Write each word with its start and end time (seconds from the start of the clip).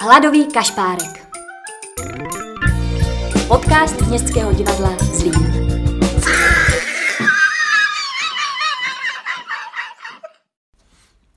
Hladový 0.00 0.46
kašpárek. 0.46 1.28
Podcast 3.48 4.00
Městského 4.00 4.52
divadla 4.52 4.96
Zlín. 4.98 5.32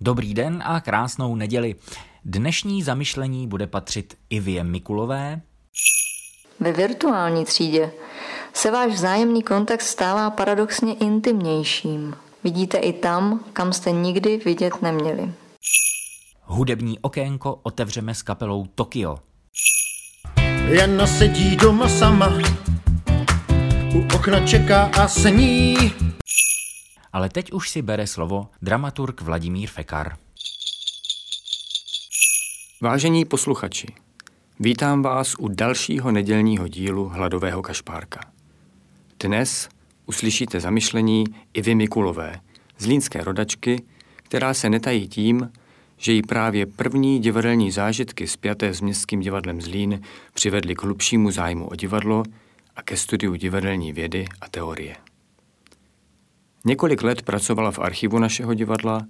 Dobrý 0.02 0.34
den 0.34 0.64
a 0.66 0.80
krásnou 0.80 1.36
neděli. 1.36 1.76
Dnešní 2.26 2.84
zamyšlení 2.84 3.48
bude 3.48 3.68
patřit 3.68 4.18
Ivě 4.30 4.64
Mikulové. 4.64 5.42
Ve 6.60 6.72
virtuální 6.72 7.46
třídě 7.46 7.92
se 8.54 8.72
váš 8.72 8.92
vzájemný 8.92 9.44
kontakt 9.44 9.82
stává 9.82 10.30
paradoxně 10.30 10.94
intimnějším. 10.94 12.16
Vidíte 12.44 12.78
i 12.78 12.94
tam, 12.94 13.46
kam 13.54 13.74
jste 13.74 13.92
nikdy 13.92 14.38
vidět 14.38 14.82
neměli. 14.82 15.34
Hudební 16.52 17.00
okénko 17.00 17.60
otevřeme 17.64 18.16
s 18.16 18.22
kapelou 18.22 18.66
Tokio. 18.66 19.20
Jana 20.68 21.08
sedí 21.08 21.56
doma 21.56 21.90
sama, 21.90 22.30
u 23.96 24.16
okna 24.16 24.48
čeká 24.48 24.84
a 24.84 25.08
sní. 25.08 25.76
Ale 27.14 27.30
teď 27.30 27.52
už 27.52 27.70
si 27.70 27.82
bere 27.82 28.08
slovo 28.08 28.48
dramaturg 28.62 29.22
Vladimír 29.22 29.70
Fekar. 29.70 30.18
Vážení 32.82 33.26
posluchači, 33.26 33.88
vítám 34.60 35.02
vás 35.02 35.36
u 35.40 35.48
dalšího 35.48 36.12
nedělního 36.12 36.68
dílu 36.68 37.10
Hladového 37.10 37.62
kašpárka. 37.62 38.20
Dnes 39.20 39.70
uslyšíte 40.06 40.60
zamyšlení 40.60 41.24
Ivy 41.54 41.76
Mikulové, 41.76 42.40
zlínské 42.78 43.24
rodačky, 43.24 43.84
která 44.16 44.54
se 44.54 44.70
netají 44.70 45.08
tím, 45.08 45.52
že 46.02 46.12
jí 46.12 46.22
právě 46.22 46.66
první 46.66 47.20
divadelní 47.20 47.72
zážitky 47.72 48.28
spjaté 48.28 48.74
s 48.74 48.82
Městským 48.82 49.20
divadlem 49.20 49.62
Zlín 49.62 50.02
přivedly 50.34 50.76
k 50.76 50.84
hlubšímu 50.84 51.32
zájmu 51.32 51.68
o 51.68 51.76
divadlo 51.76 52.24
a 52.76 52.82
ke 52.82 52.98
studiu 52.98 53.36
divadelní 53.36 53.94
vědy 53.94 54.26
a 54.42 54.50
teorie. 54.50 54.96
Několik 56.66 57.04
let 57.04 57.22
pracovala 57.22 57.72
v 57.72 57.80
archivu 57.80 58.20
našeho 58.20 58.54
divadla, 58.54 59.02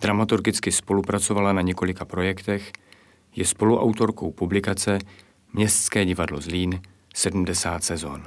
dramaturgicky 0.00 0.72
spolupracovala 0.72 1.52
na 1.52 1.62
několika 1.62 2.04
projektech, 2.04 2.72
je 3.36 3.44
spoluautorkou 3.44 4.30
publikace 4.30 4.98
Městské 5.52 6.04
divadlo 6.04 6.40
Zlín 6.40 6.80
70 7.14 7.84
sezon. 7.84 8.22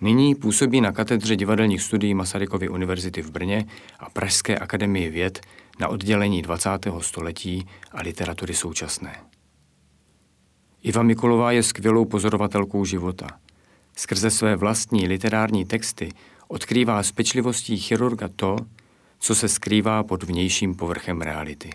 Nyní 0.00 0.34
působí 0.34 0.80
na 0.80 0.92
katedře 0.92 1.36
divadelních 1.36 1.82
studií 1.82 2.14
Masarykovy 2.14 2.68
univerzity 2.68 3.22
v 3.22 3.30
Brně 3.30 3.64
a 3.98 4.10
Pražské 4.10 4.58
akademii 4.58 5.10
věd 5.10 5.40
na 5.80 5.88
oddělení 5.88 6.42
20. 6.42 6.70
století 7.00 7.66
a 7.92 8.02
literatury 8.02 8.54
současné. 8.54 9.24
Iva 10.82 11.02
Mikulová 11.02 11.52
je 11.52 11.62
skvělou 11.62 12.04
pozorovatelkou 12.04 12.84
života. 12.84 13.26
Skrze 13.96 14.30
své 14.30 14.56
vlastní 14.56 15.08
literární 15.08 15.64
texty 15.64 16.12
odkrývá 16.48 17.02
s 17.02 17.12
pečlivostí 17.12 17.78
chirurga 17.78 18.28
to, 18.36 18.56
co 19.18 19.34
se 19.34 19.48
skrývá 19.48 20.02
pod 20.02 20.22
vnějším 20.22 20.74
povrchem 20.74 21.20
reality. 21.20 21.70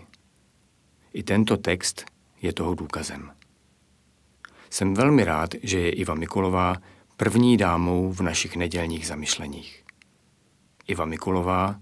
I 1.12 1.22
tento 1.22 1.56
text 1.56 2.04
je 2.42 2.52
toho 2.52 2.74
důkazem. 2.74 3.32
Jsem 4.70 4.94
velmi 4.94 5.24
rád, 5.24 5.50
že 5.62 5.80
je 5.80 5.90
Iva 5.90 6.14
Mikulová 6.14 6.76
první 7.16 7.56
dámou 7.56 8.12
v 8.12 8.20
našich 8.20 8.56
nedělních 8.56 9.06
zamyšleních. 9.06 9.84
Iva 10.86 11.04
Mikulová, 11.04 11.80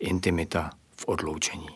intimita 0.00 0.77
v 1.00 1.04
odloučení. 1.08 1.68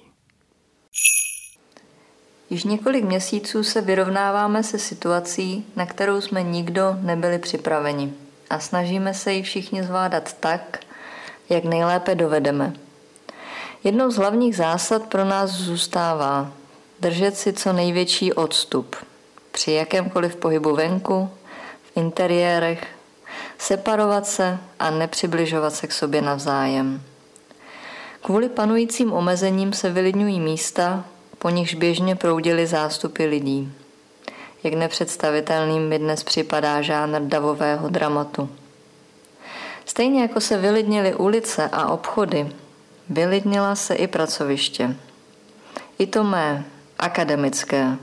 Již 2.51 2.65
několik 2.65 3.05
měsíců 3.05 3.65
se 3.65 3.81
vyrovnáváme 3.81 4.63
se 4.63 4.79
situací, 4.79 5.67
na 5.77 5.87
kterou 5.87 6.21
jsme 6.21 6.43
nikdo 6.43 6.97
nebyli 7.01 7.39
připraveni 7.39 8.13
a 8.51 8.59
snažíme 8.59 9.15
se 9.15 9.33
ji 9.33 9.43
všichni 9.43 9.83
zvládat 9.83 10.33
tak, 10.33 10.81
jak 11.49 11.65
nejlépe 11.65 12.15
dovedeme. 12.15 12.73
Jednou 13.85 14.11
z 14.11 14.17
hlavních 14.17 14.57
zásad 14.57 15.03
pro 15.03 15.25
nás 15.25 15.51
zůstává 15.51 16.53
držet 17.01 17.37
si 17.37 17.53
co 17.53 17.73
největší 17.73 18.33
odstup 18.33 18.97
při 19.51 19.73
jakémkoliv 19.73 20.37
pohybu 20.37 20.75
venku, 20.75 21.31
v 21.83 21.97
interiérech, 21.97 22.87
separovat 23.59 24.27
se 24.27 24.59
a 24.79 24.91
nepřibližovat 24.91 25.75
se 25.75 25.87
k 25.87 25.93
sobě 25.93 26.23
navzájem. 26.23 27.03
Kvůli 28.23 28.49
panujícím 28.49 29.13
omezením 29.13 29.73
se 29.73 29.91
vylidňují 29.91 30.41
místa, 30.41 31.05
po 31.39 31.49
nichž 31.51 31.75
běžně 31.75 32.17
proudily 32.17 32.67
zástupy 32.67 33.25
lidí. 33.25 33.73
Jak 34.63 34.75
nepředstavitelným 34.75 35.89
mi 35.89 35.99
dnes 35.99 36.25
připadá 36.25 36.83
žánr 36.83 37.21
davového 37.21 37.89
dramatu. 37.89 38.49
Stejně 39.87 40.23
jako 40.23 40.41
se 40.41 40.59
vylidnily 40.59 41.15
ulice 41.15 41.69
a 41.73 41.87
obchody, 41.87 42.53
vylidnila 43.09 43.75
se 43.75 43.95
i 43.95 44.07
pracoviště. 44.07 44.97
I 45.99 46.07
to 46.07 46.25
mé, 46.25 46.65
akademické. 46.99 47.97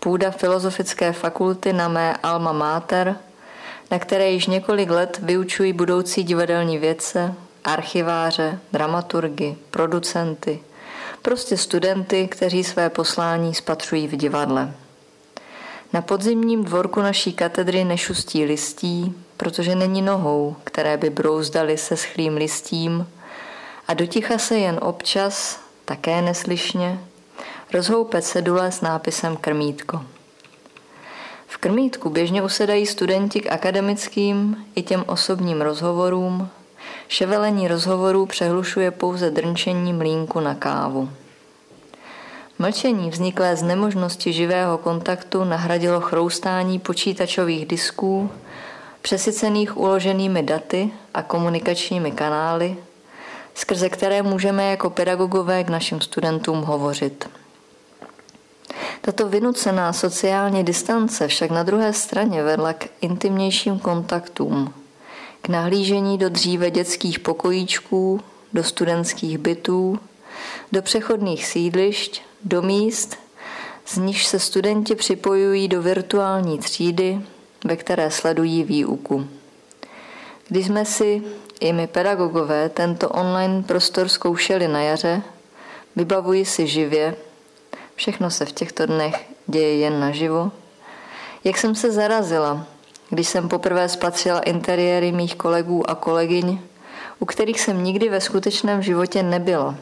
Půda 0.00 0.30
Filozofické 0.30 1.12
fakulty 1.12 1.72
na 1.72 1.88
mé 1.88 2.16
alma 2.22 2.52
mater, 2.52 3.16
na 3.90 3.98
které 3.98 4.30
již 4.30 4.46
několik 4.46 4.90
let 4.90 5.18
vyučují 5.22 5.72
budoucí 5.72 6.24
divadelní 6.24 6.78
vědce, 6.78 7.34
archiváře, 7.64 8.58
dramaturgy, 8.72 9.56
producenty, 9.70 10.62
prostě 11.22 11.56
studenty, 11.56 12.28
kteří 12.28 12.64
své 12.64 12.90
poslání 12.90 13.54
spatřují 13.54 14.08
v 14.08 14.16
divadle. 14.16 14.74
Na 15.92 16.02
podzimním 16.02 16.64
dvorku 16.64 17.00
naší 17.00 17.32
katedry 17.32 17.84
nešustí 17.84 18.44
listí, 18.44 19.14
protože 19.36 19.74
není 19.74 20.02
nohou, 20.02 20.56
které 20.64 20.96
by 20.96 21.10
brouzdali 21.10 21.78
se 21.78 21.96
schlým 21.96 22.36
listím 22.36 23.06
a 23.88 23.94
doticha 23.94 24.38
se 24.38 24.58
jen 24.58 24.78
občas, 24.82 25.60
také 25.84 26.22
neslyšně, 26.22 26.98
rozhoupe 27.72 28.22
cedule 28.22 28.72
s 28.72 28.80
nápisem 28.80 29.36
Krmítko. 29.36 30.02
V 31.46 31.56
Krmítku 31.56 32.10
běžně 32.10 32.42
usedají 32.42 32.86
studenti 32.86 33.40
k 33.40 33.52
akademickým 33.52 34.56
i 34.74 34.82
těm 34.82 35.04
osobním 35.06 35.60
rozhovorům. 35.60 36.48
Ševelení 37.12 37.68
rozhovorů 37.68 38.26
přehlušuje 38.26 38.90
pouze 38.90 39.30
drnčení 39.30 39.92
mlínku 39.92 40.40
na 40.40 40.54
kávu. 40.54 41.10
Mlčení 42.58 43.10
vzniklé 43.10 43.56
z 43.56 43.62
nemožnosti 43.62 44.32
živého 44.32 44.78
kontaktu 44.78 45.44
nahradilo 45.44 46.00
chroustání 46.00 46.78
počítačových 46.78 47.66
disků, 47.66 48.30
přesycených 49.02 49.76
uloženými 49.76 50.42
daty 50.42 50.90
a 51.14 51.22
komunikačními 51.22 52.12
kanály, 52.12 52.76
skrze 53.54 53.88
které 53.88 54.22
můžeme 54.22 54.70
jako 54.70 54.90
pedagogové 54.90 55.64
k 55.64 55.68
našim 55.68 56.00
studentům 56.00 56.62
hovořit. 56.62 57.28
Tato 59.00 59.28
vynucená 59.28 59.92
sociální 59.92 60.64
distance 60.64 61.28
však 61.28 61.50
na 61.50 61.62
druhé 61.62 61.92
straně 61.92 62.42
vedla 62.42 62.72
k 62.72 62.86
intimnějším 63.00 63.78
kontaktům, 63.78 64.74
k 65.42 65.48
nahlížení 65.48 66.18
do 66.18 66.28
dříve 66.28 66.70
dětských 66.70 67.18
pokojíčků, 67.18 68.20
do 68.52 68.64
studentských 68.64 69.38
bytů, 69.38 69.98
do 70.72 70.82
přechodných 70.82 71.46
sídlišť, 71.46 72.22
do 72.44 72.62
míst, 72.62 73.18
z 73.86 73.96
níž 73.96 74.26
se 74.26 74.38
studenti 74.38 74.94
připojují 74.94 75.68
do 75.68 75.82
virtuální 75.82 76.58
třídy, 76.58 77.20
ve 77.64 77.76
které 77.76 78.10
sledují 78.10 78.64
výuku. 78.64 79.26
Když 80.48 80.66
jsme 80.66 80.84
si, 80.84 81.22
i 81.60 81.72
my 81.72 81.86
pedagogové, 81.86 82.68
tento 82.68 83.08
online 83.08 83.62
prostor 83.62 84.08
zkoušeli 84.08 84.68
na 84.68 84.82
jaře, 84.82 85.22
vybavuji 85.96 86.44
si 86.44 86.66
živě, 86.66 87.16
Všechno 88.02 88.30
se 88.30 88.44
v 88.44 88.52
těchto 88.52 88.86
dnech 88.86 89.26
děje 89.46 89.76
jen 89.76 90.00
naživo. 90.00 90.50
Jak 91.44 91.58
jsem 91.58 91.74
se 91.74 91.92
zarazila, 91.92 92.66
když 93.12 93.28
jsem 93.28 93.48
poprvé 93.48 93.88
spatřila 93.88 94.40
interiéry 94.40 95.12
mých 95.12 95.34
kolegů 95.34 95.90
a 95.90 95.94
kolegyň, 95.94 96.58
u 97.18 97.24
kterých 97.24 97.60
jsem 97.60 97.84
nikdy 97.84 98.08
ve 98.08 98.20
skutečném 98.20 98.82
životě 98.82 99.22
nebyla. 99.22 99.74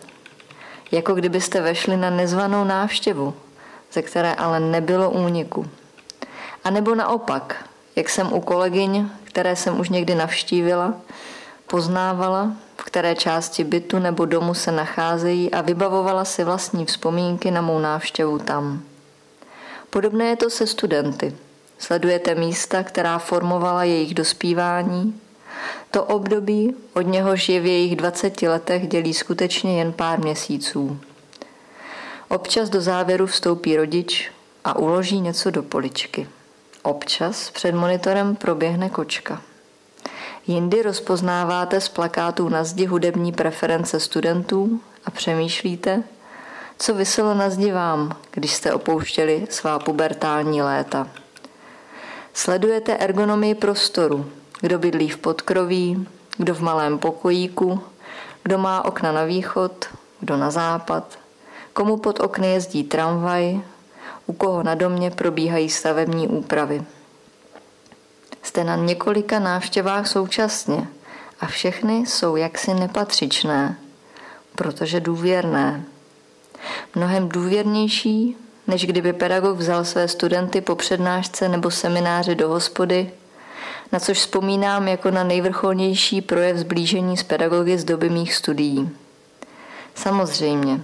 Jako 0.93 1.15
kdybyste 1.15 1.61
vešli 1.61 1.97
na 1.97 2.11
nezvanou 2.11 2.65
návštěvu, 2.65 3.35
ze 3.93 4.03
které 4.03 4.35
ale 4.35 4.61
nebylo 4.61 5.11
úniku. 5.11 5.67
A 6.65 6.71
nebo 6.71 6.94
naopak, 6.94 7.65
jak 7.97 8.09
jsem 8.09 8.32
u 8.32 8.41
kolegyň, 8.41 9.09
které 9.25 9.56
jsem 9.56 9.81
už 9.81 9.88
někdy 9.88 10.15
navštívila, 10.15 10.94
poznávala, 11.67 12.53
v 12.77 12.85
které 12.85 13.15
části 13.15 13.65
bytu 13.65 13.99
nebo 13.99 14.25
domu 14.25 14.55
se 14.55 14.73
nacházejí 14.73 15.50
a 15.50 15.61
vybavovala 15.61 16.25
si 16.25 16.44
vlastní 16.44 16.87
vzpomínky 16.87 17.50
na 17.50 17.61
mou 17.61 17.79
návštěvu 17.79 18.38
tam. 18.38 18.82
Podobné 19.91 20.25
je 20.25 20.37
to 20.37 20.50
se 20.50 20.67
studenty. 20.67 21.37
Sledujete 21.81 22.35
místa, 22.35 22.82
která 22.82 23.19
formovala 23.19 23.85
jejich 23.85 24.15
dospívání. 24.15 25.21
To 25.91 26.05
období, 26.05 26.75
od 26.94 27.03
něhož 27.03 27.49
je 27.49 27.61
v 27.61 27.67
jejich 27.67 27.97
20 27.97 28.43
letech, 28.43 28.88
dělí 28.88 29.15
skutečně 29.15 29.79
jen 29.79 29.93
pár 29.93 30.21
měsíců. 30.21 31.00
Občas 32.29 32.69
do 32.69 32.81
závěru 32.81 33.27
vstoupí 33.27 33.77
rodič, 33.77 34.31
a 34.65 34.79
uloží 34.79 35.21
něco 35.21 35.50
do 35.50 35.62
poličky. 35.62 36.29
Občas 36.82 37.50
před 37.50 37.75
monitorem 37.75 38.37
proběhne 38.37 38.91
kočka. 38.91 39.43
Jindy 40.47 40.82
rozpoznáváte 40.82 41.81
z 41.81 41.88
plakátů 41.88 42.49
na 42.49 42.65
zdi 42.65 42.87
hudební 42.87 43.32
preference 43.32 44.00
studentů 44.00 44.81
a 45.05 45.11
přemýšlíte, 45.11 46.03
co 46.79 46.94
vyselo 46.94 47.35
na 47.35 47.50
zdi 47.50 47.73
vám, 47.73 48.17
když 48.31 48.55
jste 48.55 48.73
opouštěli 48.73 49.47
svá 49.50 49.79
pubertální 49.79 50.62
léta. 50.62 51.09
Sledujete 52.35 52.97
ergonomii 52.97 53.55
prostoru, 53.55 54.31
kdo 54.61 54.79
bydlí 54.79 55.09
v 55.09 55.19
podkroví, 55.19 56.06
kdo 56.37 56.55
v 56.55 56.61
malém 56.61 56.99
pokojíku, 56.99 57.81
kdo 58.43 58.59
má 58.59 58.85
okna 58.85 59.12
na 59.12 59.25
východ, 59.25 59.87
kdo 60.21 60.37
na 60.37 60.50
západ, 60.50 61.19
komu 61.73 61.97
pod 61.97 62.21
okny 62.21 62.53
jezdí 62.53 62.85
tramvaj, 62.85 63.61
u 64.27 64.32
koho 64.32 64.62
na 64.62 64.75
domě 64.75 65.11
probíhají 65.11 65.71
stavební 65.71 66.29
úpravy. 66.29 66.82
Jste 68.43 68.65
na 68.65 68.77
několika 68.77 69.38
návštěvách 69.38 70.09
současně 70.09 70.88
a 71.41 71.47
všechny 71.47 72.06
jsou 72.06 72.37
jaksi 72.37 72.75
nepatřičné, 72.75 73.77
protože 74.55 75.00
důvěrné. 75.00 75.85
Mnohem 76.94 77.29
důvěrnější, 77.29 78.37
než 78.70 78.87
kdyby 78.87 79.12
pedagog 79.12 79.58
vzal 79.58 79.84
své 79.84 80.08
studenty 80.08 80.61
po 80.61 80.75
přednášce 80.75 81.49
nebo 81.49 81.70
semináři 81.70 82.34
do 82.34 82.49
hospody, 82.49 83.11
na 83.93 84.00
což 84.00 84.19
vzpomínám 84.19 84.88
jako 84.88 85.11
na 85.11 85.25
nejvrcholnější 85.25 86.20
projev 86.20 86.56
zblížení 86.56 87.17
s 87.17 87.22
pedagogy 87.22 87.78
z 87.78 87.84
doby 87.84 88.11
mých 88.11 88.34
studií. 88.34 88.90
Samozřejmě, 89.94 90.81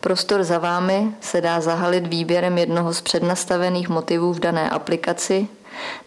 prostor 0.00 0.44
za 0.44 0.58
vámi 0.58 1.14
se 1.20 1.40
dá 1.40 1.60
zahalit 1.60 2.06
výběrem 2.06 2.58
jednoho 2.58 2.94
z 2.94 3.00
přednastavených 3.00 3.88
motivů 3.88 4.32
v 4.32 4.40
dané 4.40 4.70
aplikaci, 4.70 5.48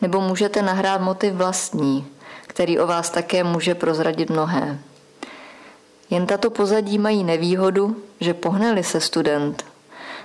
nebo 0.02 0.22
můžete 0.22 0.62
nahrát 0.62 1.02
motiv 1.02 1.34
vlastní, 1.34 2.08
který 2.48 2.80
o 2.80 2.88
vás 2.88 3.10
také 3.10 3.44
může 3.44 3.76
prozradit 3.76 4.30
mnohé. 4.30 4.80
Jen 6.10 6.26
tato 6.26 6.50
pozadí 6.50 6.98
mají 6.98 7.24
nevýhodu, 7.24 7.96
že 8.20 8.34
pohneli 8.34 8.84
se 8.84 9.02
student. 9.02 9.75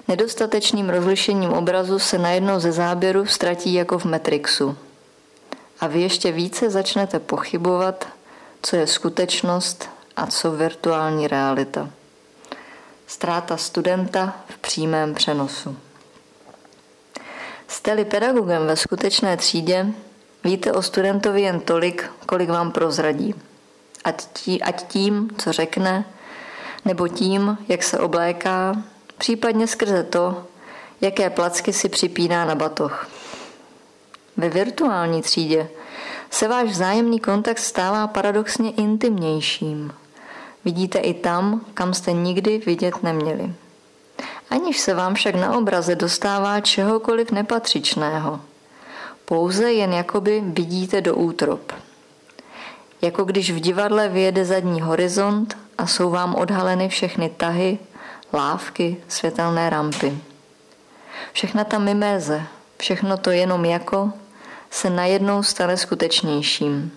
Nedostatečným 0.08 0.90
rozlišením 0.90 1.52
obrazu 1.52 1.98
se 1.98 2.18
najednou 2.18 2.60
ze 2.60 2.72
záběru 2.72 3.26
ztratí 3.26 3.74
jako 3.74 3.98
v 3.98 4.04
Matrixu. 4.04 4.76
A 5.80 5.86
vy 5.86 6.00
ještě 6.00 6.32
více 6.32 6.70
začnete 6.70 7.18
pochybovat, 7.18 8.08
co 8.62 8.76
je 8.76 8.86
skutečnost 8.86 9.88
a 10.16 10.26
co 10.26 10.50
virtuální 10.50 11.28
realita. 11.28 11.90
Ztráta 13.06 13.56
studenta 13.56 14.36
v 14.48 14.58
přímém 14.58 15.14
přenosu. 15.14 15.76
Jste-li 17.68 18.04
pedagogem 18.04 18.66
ve 18.66 18.76
skutečné 18.76 19.36
třídě, 19.36 19.86
víte 20.44 20.72
o 20.72 20.82
studentovi 20.82 21.42
jen 21.42 21.60
tolik, 21.60 22.10
kolik 22.26 22.50
vám 22.50 22.72
prozradí. 22.72 23.34
Ať 24.62 24.86
tím, 24.88 25.30
co 25.38 25.52
řekne, 25.52 26.04
nebo 26.84 27.08
tím, 27.08 27.58
jak 27.68 27.82
se 27.82 27.98
obléká, 27.98 28.82
případně 29.20 29.66
skrze 29.66 30.02
to, 30.02 30.44
jaké 31.00 31.30
placky 31.30 31.72
si 31.72 31.88
připíná 31.88 32.44
na 32.44 32.54
batoh. 32.54 33.08
Ve 34.36 34.48
virtuální 34.48 35.22
třídě 35.22 35.68
se 36.30 36.48
váš 36.48 36.68
vzájemný 36.68 37.20
kontakt 37.20 37.58
stává 37.58 38.06
paradoxně 38.06 38.70
intimnějším. 38.70 39.92
Vidíte 40.64 40.98
i 40.98 41.14
tam, 41.14 41.60
kam 41.74 41.94
jste 41.94 42.12
nikdy 42.12 42.58
vidět 42.58 43.02
neměli. 43.02 43.52
Aniž 44.50 44.80
se 44.80 44.94
vám 44.94 45.14
však 45.14 45.34
na 45.34 45.58
obraze 45.58 45.94
dostává 45.94 46.60
čehokoliv 46.60 47.30
nepatřičného. 47.30 48.40
Pouze 49.24 49.72
jen 49.72 49.92
jakoby 49.92 50.42
vidíte 50.44 51.00
do 51.00 51.14
útrop. 51.14 51.72
Jako 53.02 53.24
když 53.24 53.50
v 53.50 53.60
divadle 53.60 54.08
vyjede 54.08 54.44
zadní 54.44 54.80
horizont 54.80 55.58
a 55.78 55.86
jsou 55.86 56.10
vám 56.10 56.34
odhaleny 56.34 56.88
všechny 56.88 57.28
tahy, 57.28 57.78
lávky, 58.32 58.96
světelné 59.08 59.70
rampy. 59.70 60.18
Všechna 61.32 61.64
ta 61.64 61.78
miméze, 61.78 62.42
všechno 62.78 63.16
to 63.16 63.30
jenom 63.30 63.64
jako, 63.64 64.12
se 64.70 64.90
najednou 64.90 65.42
stane 65.42 65.76
skutečnějším. 65.76 66.92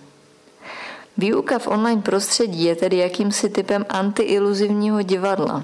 Výuka 1.16 1.58
v 1.58 1.66
online 1.66 2.02
prostředí 2.02 2.64
je 2.64 2.76
tedy 2.76 2.96
jakýmsi 2.96 3.48
typem 3.48 3.86
antiiluzivního 3.88 5.02
divadla. 5.02 5.62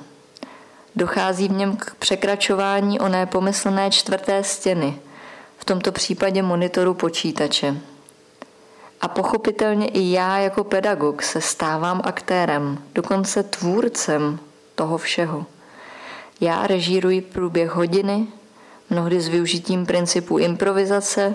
Dochází 0.96 1.48
v 1.48 1.52
něm 1.52 1.76
k 1.76 1.94
překračování 1.94 3.00
oné 3.00 3.26
pomyslné 3.26 3.90
čtvrté 3.90 4.44
stěny, 4.44 4.98
v 5.58 5.64
tomto 5.64 5.92
případě 5.92 6.42
monitoru 6.42 6.94
počítače. 6.94 7.76
A 9.00 9.08
pochopitelně 9.08 9.88
i 9.88 10.12
já 10.12 10.38
jako 10.38 10.64
pedagog 10.64 11.22
se 11.22 11.40
stávám 11.40 12.00
aktérem, 12.04 12.78
dokonce 12.94 13.42
tvůrcem 13.42 14.38
toho 14.74 14.98
všeho. 14.98 15.46
Já 16.40 16.66
režíruji 16.66 17.20
průběh 17.20 17.70
hodiny, 17.70 18.26
mnohdy 18.90 19.20
s 19.20 19.28
využitím 19.28 19.86
principu 19.86 20.38
improvizace, 20.38 21.34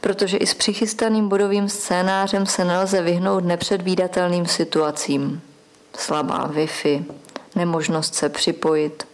protože 0.00 0.36
i 0.36 0.46
s 0.46 0.54
přichystaným 0.54 1.28
bodovým 1.28 1.68
scénářem 1.68 2.46
se 2.46 2.64
nelze 2.64 3.02
vyhnout 3.02 3.44
nepředvídatelným 3.44 4.46
situacím. 4.46 5.42
Slabá 5.96 6.48
Wi-Fi, 6.48 7.04
nemožnost 7.54 8.14
se 8.14 8.28
připojit, 8.28 9.06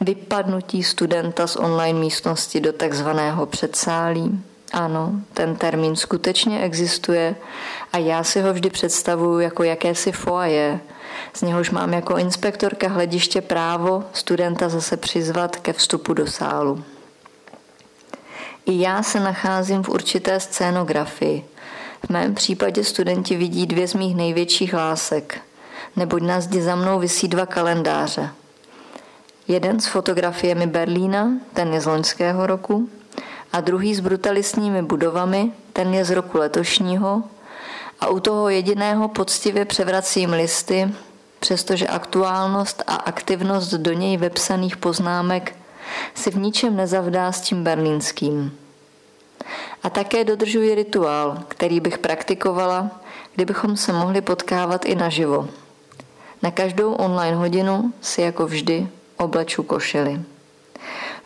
vypadnutí 0.00 0.82
studenta 0.82 1.46
z 1.46 1.56
online 1.56 1.98
místnosti 1.98 2.60
do 2.60 2.72
takzvaného 2.72 3.46
předsálí. 3.46 4.42
Ano, 4.74 5.12
ten 5.34 5.56
termín 5.56 5.96
skutečně 5.96 6.62
existuje 6.62 7.36
a 7.92 7.98
já 7.98 8.24
si 8.24 8.40
ho 8.40 8.52
vždy 8.52 8.70
představuji 8.70 9.38
jako 9.38 9.62
jakési 9.62 10.12
foaje, 10.12 10.80
z 11.34 11.42
něhož 11.42 11.70
mám 11.70 11.92
jako 11.92 12.16
inspektorka 12.16 12.88
hlediště 12.88 13.40
právo 13.40 14.04
studenta 14.12 14.68
zase 14.68 14.96
přizvat 14.96 15.56
ke 15.56 15.72
vstupu 15.72 16.14
do 16.14 16.26
sálu. 16.26 16.84
I 18.66 18.80
já 18.80 19.02
se 19.02 19.20
nacházím 19.20 19.82
v 19.82 19.88
určité 19.88 20.40
scénografii. 20.40 21.44
V 22.06 22.10
mém 22.10 22.34
případě 22.34 22.84
studenti 22.84 23.36
vidí 23.36 23.66
dvě 23.66 23.88
z 23.88 23.94
mých 23.94 24.16
největších 24.16 24.74
lásek, 24.74 25.40
neboť 25.96 26.22
na 26.22 26.40
zdi 26.40 26.62
za 26.62 26.74
mnou 26.74 26.98
visí 26.98 27.28
dva 27.28 27.46
kalendáře. 27.46 28.30
Jeden 29.48 29.80
s 29.80 29.86
fotografiemi 29.86 30.66
Berlína, 30.66 31.28
ten 31.52 31.74
je 31.74 31.80
z 31.80 31.86
loňského 31.86 32.46
roku, 32.46 32.88
a 33.54 33.60
druhý 33.60 33.94
s 33.94 34.00
brutalistními 34.00 34.82
budovami, 34.82 35.52
ten 35.72 35.94
je 35.94 36.04
z 36.04 36.10
roku 36.10 36.38
letošního, 36.38 37.22
a 38.00 38.08
u 38.08 38.20
toho 38.20 38.48
jediného 38.48 39.08
poctivě 39.08 39.64
převracím 39.64 40.32
listy, 40.32 40.88
přestože 41.40 41.86
aktuálnost 41.86 42.82
a 42.86 42.94
aktivnost 42.94 43.74
do 43.74 43.92
něj 43.92 44.16
vepsaných 44.16 44.76
poznámek 44.76 45.56
si 46.14 46.30
v 46.30 46.36
ničem 46.36 46.76
nezavdá 46.76 47.32
s 47.32 47.40
tím 47.40 47.64
berlínským. 47.64 48.58
A 49.82 49.90
také 49.90 50.24
dodržuji 50.24 50.74
rituál, 50.74 51.38
který 51.48 51.80
bych 51.80 51.98
praktikovala, 51.98 52.90
kdybychom 53.34 53.76
se 53.76 53.92
mohli 53.92 54.20
potkávat 54.20 54.84
i 54.84 54.94
naživo. 54.94 55.48
Na 56.42 56.50
každou 56.50 56.92
online 56.92 57.36
hodinu 57.36 57.92
si 58.00 58.22
jako 58.22 58.46
vždy 58.46 58.88
obleču 59.16 59.62
košily. 59.62 60.20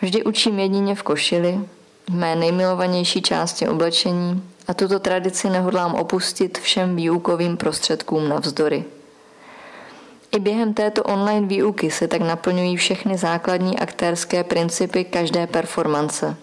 Vždy 0.02 0.24
učím 0.24 0.58
jedině 0.58 0.94
v 0.94 1.02
košili, 1.02 1.60
v 2.08 2.14
mé 2.14 2.36
nejmilovanější 2.36 3.22
části 3.22 3.68
oblečení 3.68 4.42
a 4.68 4.74
tuto 4.74 4.98
tradici 4.98 5.50
nehodlám 5.50 5.94
opustit 5.94 6.58
všem 6.58 6.96
výukovým 6.96 7.56
prostředkům 7.56 8.28
navzdory. 8.28 8.84
I 10.32 10.38
během 10.38 10.74
této 10.74 11.02
online 11.02 11.46
výuky 11.46 11.90
se 11.90 12.08
tak 12.08 12.20
naplňují 12.20 12.76
všechny 12.76 13.18
základní 13.18 13.78
aktérské 13.78 14.44
principy 14.44 15.04
každé 15.04 15.46
performance. 15.46 16.36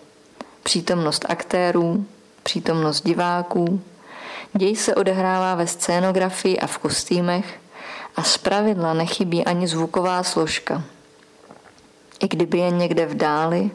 Přítomnost 0.63 1.25
aktérů, 1.29 2.05
přítomnost 2.43 3.05
diváků, 3.05 3.81
děj 4.53 4.75
se 4.75 4.95
odehrává 4.95 5.55
ve 5.55 5.67
scénografii 5.67 6.59
a 6.59 6.67
v 6.67 6.77
kostýmech 6.77 7.59
a 8.15 8.23
zpravidla 8.23 8.93
nechybí 8.93 9.45
ani 9.45 9.67
zvuková 9.67 10.23
složka. 10.23 10.83
I 12.19 12.27
kdyby 12.27 12.57
je 12.57 12.71
někde 12.71 13.05
v 13.05 13.15
dáli, 13.15 13.71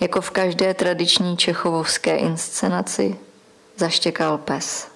jako 0.00 0.20
v 0.20 0.30
každé 0.30 0.74
tradiční 0.74 1.36
čechovovské 1.36 2.16
inscenaci, 2.16 3.16
zaštěkal 3.76 4.38
pes. 4.38 4.88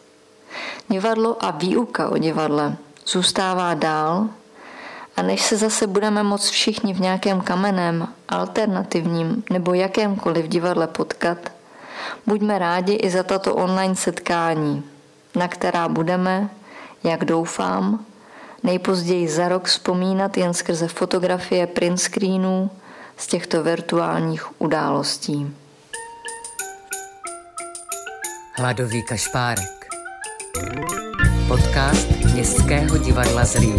Divadlo 0.88 1.44
a 1.44 1.50
výuka 1.50 2.08
o 2.08 2.18
divadle 2.18 2.76
zůstává 3.06 3.74
dál 3.74 4.28
a 5.16 5.22
než 5.22 5.42
se 5.42 5.56
zase 5.56 5.86
budeme 5.86 6.22
moct 6.22 6.50
všichni 6.50 6.94
v 6.94 7.00
nějakém 7.00 7.40
kameném, 7.40 8.08
alternativním 8.28 9.44
nebo 9.50 9.74
jakémkoliv 9.74 10.48
divadle 10.48 10.86
potkat, 10.86 11.38
buďme 12.26 12.58
rádi 12.58 12.92
i 12.92 13.10
za 13.10 13.22
tato 13.22 13.54
online 13.54 13.96
setkání, 13.96 14.82
na 15.34 15.48
která 15.48 15.88
budeme, 15.88 16.48
jak 17.04 17.24
doufám, 17.24 18.04
nejpozději 18.62 19.28
za 19.28 19.48
rok 19.48 19.64
vzpomínat 19.64 20.36
jen 20.36 20.54
skrze 20.54 20.88
fotografie 20.88 21.66
print 21.66 22.00
screenů 22.00 22.70
z 23.22 23.26
těchto 23.26 23.62
virtuálních 23.62 24.60
událostí. 24.62 25.56
Hladový 28.52 29.02
kašpárek. 29.02 29.88
Podcast 31.48 32.10
Městského 32.32 32.98
divadla 32.98 33.44
Zlín. 33.44 33.78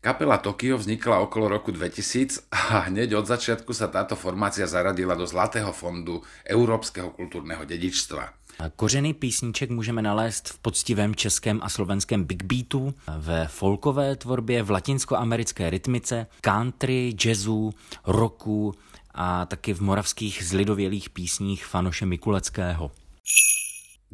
Kapela 0.00 0.38
Tokio 0.38 0.78
vznikla 0.78 1.18
okolo 1.18 1.48
roku 1.48 1.70
2000 1.70 2.40
a 2.52 2.78
hneď 2.78 3.14
od 3.14 3.26
začiatku 3.26 3.72
sa 3.72 3.88
táto 3.88 4.16
formácia 4.16 4.68
zaradila 4.68 5.16
do 5.16 5.26
Zlatého 5.26 5.72
fondu 5.72 6.20
Európskeho 6.44 7.10
kultúrneho 7.16 7.64
dedičstva. 7.64 8.37
Kořeny 8.76 9.14
písniček 9.14 9.70
můžeme 9.70 10.02
nalézt 10.02 10.48
v 10.48 10.58
poctivém 10.58 11.14
českém 11.14 11.60
a 11.62 11.68
slovenském 11.68 12.24
big 12.24 12.42
beatu, 12.42 12.94
ve 13.18 13.46
folkové 13.46 14.16
tvorbě, 14.16 14.62
v 14.62 14.70
latinskoamerické 14.70 15.70
rytmice, 15.70 16.26
country, 16.40 17.14
jazzu, 17.24 17.74
rocku 18.06 18.74
a 19.14 19.46
taky 19.46 19.74
v 19.74 19.80
moravských 19.80 20.44
zlidovělých 20.44 21.10
písních 21.10 21.66
Fanoše 21.66 22.06
Mikuleckého. 22.06 22.90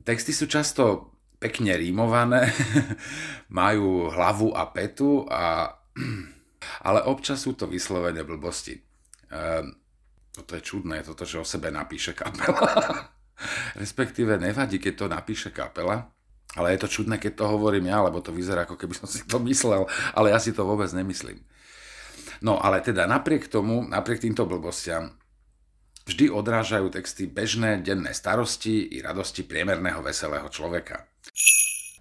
Texty 0.04 0.34
sú 0.34 0.50
často 0.50 1.14
pekne 1.38 1.78
rímované, 1.78 2.50
majú 3.60 4.10
hlavu 4.10 4.50
a 4.52 4.66
petu, 4.66 5.22
a, 5.30 5.70
ale 6.88 7.00
občas 7.06 7.40
sú 7.40 7.54
to 7.54 7.70
vyslovene 7.70 8.26
blbosti. 8.26 8.74
Ehm, 9.30 9.72
toto 10.34 10.58
je 10.58 10.66
čudné, 10.66 11.06
toto, 11.06 11.22
že 11.24 11.38
o 11.38 11.46
sebe 11.46 11.70
napíše 11.70 12.12
kapela. 12.12 12.58
Respektíve 13.76 14.38
nevadí, 14.38 14.78
keď 14.78 14.94
to 14.94 15.06
napíše 15.08 15.50
kapela, 15.50 16.10
ale 16.54 16.74
je 16.74 16.86
to 16.86 16.88
čudné, 16.88 17.18
keď 17.18 17.42
to 17.42 17.44
hovorím 17.50 17.90
ja, 17.90 18.02
lebo 18.02 18.22
to 18.22 18.30
vyzerá, 18.30 18.62
ako 18.62 18.78
keby 18.78 18.94
som 18.94 19.10
si 19.10 19.26
to 19.26 19.42
myslel, 19.42 19.90
ale 20.14 20.30
ja 20.30 20.38
si 20.38 20.54
to 20.54 20.62
vôbec 20.62 20.86
nemyslím. 20.94 21.42
No 22.42 22.62
ale 22.62 22.80
teda 22.80 23.06
napriek 23.10 23.50
tomu, 23.50 23.82
napriek 23.82 24.22
týmto 24.22 24.46
blbostiam, 24.46 25.18
vždy 26.06 26.30
odrážajú 26.30 26.92
texty 26.92 27.26
bežné 27.26 27.80
denné 27.80 28.14
starosti 28.14 28.92
i 28.92 29.02
radosti 29.02 29.42
priemerného 29.42 30.04
veselého 30.04 30.46
človeka. 30.48 31.08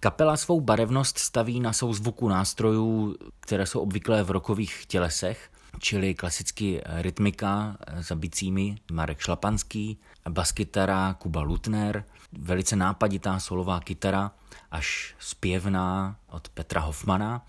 Kapela 0.00 0.36
svou 0.36 0.60
barevnost 0.60 1.18
staví 1.18 1.60
na 1.60 1.72
souzvuku 1.72 2.28
nástrojů, 2.28 3.16
které 3.40 3.66
jsou 3.66 3.80
obvyklé 3.80 4.22
v 4.22 4.30
rokových 4.30 4.86
tělesech, 4.86 5.50
čili 5.78 6.14
klasicky 6.14 6.82
rytmika 6.86 7.76
za 8.00 8.14
bicími 8.14 8.76
Marek 8.92 9.18
Šlapanský, 9.18 10.00
baskytara 10.28 11.14
Kuba 11.14 11.42
Lutner, 11.42 12.04
velice 12.32 12.76
nápaditá 12.76 13.40
solová 13.40 13.80
kytara, 13.80 14.30
až 14.70 15.14
zpěvná 15.18 16.16
od 16.30 16.48
Petra 16.48 16.80
Hoffmana, 16.80 17.46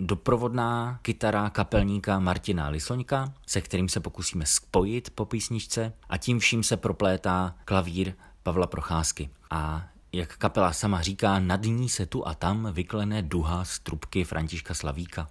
doprovodná 0.00 0.98
kytara 1.02 1.50
kapelníka 1.50 2.18
Martina 2.18 2.68
Lisoňka, 2.68 3.32
se 3.46 3.60
kterým 3.60 3.88
se 3.88 4.00
pokusíme 4.00 4.46
spojit 4.46 5.10
po 5.10 5.24
písničce 5.24 5.92
a 6.08 6.16
tím 6.16 6.38
vším 6.38 6.62
se 6.62 6.76
proplétá 6.76 7.54
klavír 7.64 8.12
Pavla 8.42 8.66
Procházky. 8.66 9.30
A 9.50 9.88
jak 10.12 10.36
kapela 10.36 10.72
sama 10.72 11.02
říká, 11.02 11.38
nad 11.38 11.62
ní 11.62 11.88
se 11.88 12.06
tu 12.06 12.28
a 12.28 12.34
tam 12.34 12.68
vyklene 12.72 13.22
duha 13.22 13.64
z 13.64 13.78
trubky 13.78 14.24
Františka 14.24 14.74
Slavíka. 14.74 15.28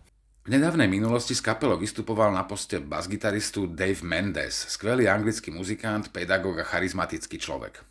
V 0.49 0.57
nedávnej 0.57 0.87
minulosti 0.87 1.37
s 1.37 1.45
kapelou 1.45 1.77
vystupoval 1.77 2.33
na 2.33 2.43
poste 2.43 2.79
basgitaristu 2.79 3.65
Dave 3.65 4.01
Mendes, 4.01 4.65
skvelý 4.67 5.07
anglický 5.07 5.51
muzikant, 5.51 6.09
pedagog 6.09 6.59
a 6.59 6.63
charizmatický 6.63 7.39
člověk. 7.39 7.85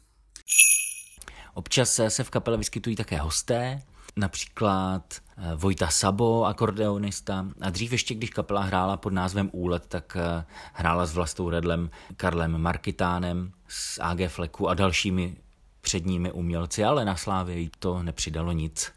Občas 1.54 2.00
se 2.08 2.24
v 2.24 2.30
kapele 2.30 2.56
vyskytují 2.56 2.96
také 2.96 3.16
hosté, 3.18 3.82
například 4.16 5.14
eh, 5.14 5.54
Vojta 5.54 5.88
Sabo, 5.88 6.44
akordeonista. 6.44 7.46
A 7.60 7.70
dřív 7.70 7.92
ještě, 7.92 8.14
když 8.14 8.30
kapela 8.30 8.62
hrála 8.62 8.96
pod 8.96 9.12
názvem 9.12 9.50
Úlet, 9.52 9.86
tak 9.86 10.16
eh, 10.16 10.44
hrála 10.72 11.06
s 11.06 11.14
Vlastou 11.14 11.50
Redlem, 11.50 11.90
Karlem 12.16 12.58
Markitánem, 12.58 13.52
s 13.68 14.02
AG 14.02 14.28
Fleku 14.28 14.68
a 14.68 14.74
dalšími 14.74 15.36
předními 15.80 16.32
umělci, 16.32 16.84
ale 16.84 17.04
na 17.04 17.16
Slávě 17.16 17.68
to 17.78 18.02
nepřidalo 18.02 18.52
nic. 18.52 18.92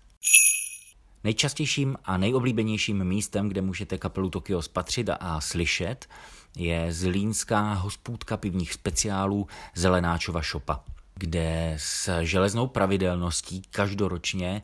Nejčastějším 1.23 1.95
a 2.03 2.17
nejoblíbenějším 2.17 3.03
místem, 3.03 3.49
kde 3.49 3.61
můžete 3.61 3.97
kapelu 3.97 4.29
Tokio 4.29 4.61
spatřit 4.61 5.09
a 5.19 5.41
slyšet, 5.41 6.09
je 6.57 6.93
zlínská 6.93 7.73
hospůdka 7.73 8.37
pivních 8.37 8.73
speciálů 8.73 9.47
Zelenáčova 9.75 10.41
šopa, 10.41 10.83
kde 11.15 11.73
s 11.77 12.21
železnou 12.21 12.67
pravidelností 12.67 13.61
každoročně 13.61 14.61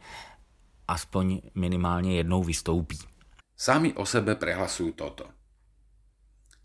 aspoň 0.88 1.42
minimálně 1.56 2.18
jednou 2.18 2.44
vystoupí. 2.44 3.00
Sami 3.58 3.94
o 3.98 4.06
sebe 4.06 4.38
prehlasujú 4.38 4.94
toto. 4.94 5.26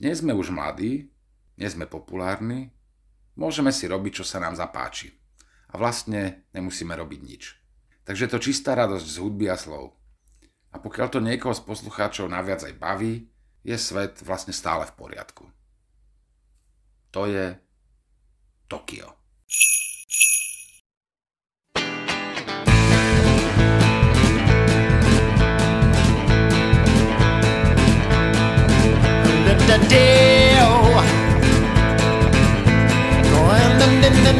Nie 0.05 0.13
sme 0.13 0.37
už 0.37 0.53
mladí, 0.53 1.09
nie 1.57 1.69
sme 1.73 1.89
populárni, 1.89 2.69
môžeme 3.33 3.73
si 3.73 3.89
robiť, 3.89 4.21
čo 4.21 4.25
sa 4.29 4.45
nám 4.45 4.61
zapáči. 4.61 5.09
A 5.73 5.81
vlastne 5.81 6.45
nemusíme 6.53 6.93
robiť 6.93 7.21
nič. 7.25 7.43
Takže 8.03 8.27
to 8.27 8.43
čistá 8.43 8.75
radosť 8.75 9.07
z 9.07 9.17
hudby 9.23 9.47
a 9.47 9.55
slov. 9.55 9.95
A 10.75 10.81
pokiaľ 10.83 11.07
to 11.13 11.21
niekoho 11.23 11.55
z 11.55 11.63
poslucháčov 11.63 12.27
naviac 12.27 12.67
aj 12.67 12.75
baví, 12.75 13.31
je 13.63 13.79
svet 13.79 14.19
vlastne 14.27 14.51
stále 14.51 14.89
v 14.91 14.97
poriadku. 14.99 15.45
To 17.15 17.31
je 17.31 17.55
Tokio. 18.67 19.15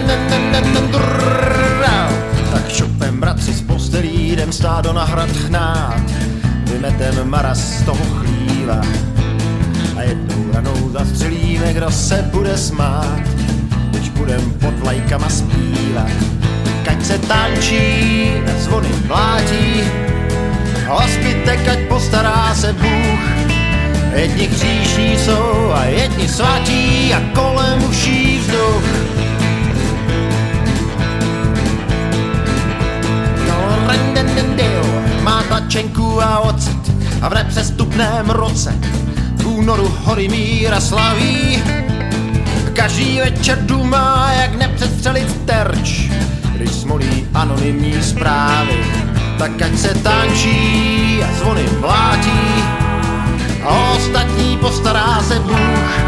Tak 0.03 0.32
stádo 5.23 5.23
na 5.23 5.27
hrad 5.27 5.37
chnát, 5.37 6.03
vymetem 6.71 7.31
maras 7.31 7.59
z 7.59 7.83
toho 7.83 8.05
chlíva 8.05 8.81
a 9.97 10.03
jednou 10.03 10.53
ranou 10.53 10.91
zastřelíme, 10.93 11.73
kdo 11.73 11.91
se 11.91 12.29
bude 12.33 12.59
smát, 12.59 13.21
když 13.91 14.09
budem 14.09 14.53
pod 14.61 14.75
vlajkama 14.79 15.29
zpívat. 15.29 16.11
Kať 16.85 17.05
se 17.05 17.19
tančí, 17.19 18.31
zvony 18.59 18.89
mlátí, 19.07 19.83
hospitek, 20.89 21.69
ať 21.69 21.79
postará 21.89 22.55
se 22.55 22.73
Bůh, 22.73 23.21
Jedni 24.15 24.47
hříšní 24.47 25.19
jsou 25.19 25.73
a 25.75 25.85
jedni 25.85 26.29
svatí 26.29 27.15
a 27.15 27.21
kolem 27.35 27.85
uší 27.85 28.39
vzduch. 28.39 28.85
Má 33.49 33.93
tlačenku 35.73 36.23
a 36.23 36.39
ocet 36.39 36.93
a 37.23 37.29
v 37.29 37.35
nepřestupném 37.35 38.31
roce 38.31 38.75
v 39.37 39.47
únoru 39.47 39.95
hory 40.05 40.29
míra 40.29 40.81
slaví. 40.81 41.63
Každý 42.73 43.19
večer 43.19 43.59
důmá, 43.67 44.33
jak 44.41 44.55
nepřestřelit 44.55 45.45
terč, 45.45 46.11
když 46.55 46.71
smolí 46.71 47.27
anonymní 47.35 48.03
zprávy. 48.03 48.85
Tak 49.39 49.63
ať 49.63 49.79
se 49.79 49.95
tančí 49.95 51.21
a 51.25 51.35
zvony 51.39 51.65
mlátí, 51.81 52.41
a 53.65 53.93
ostatní 53.97 54.57
postará 54.57 55.23
se 55.23 55.39
Bůh. 55.39 56.01